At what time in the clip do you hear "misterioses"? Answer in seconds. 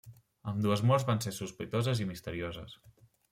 2.13-2.75